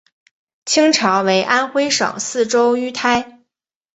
[0.65, 3.45] 清朝为安徽省泗州盱眙。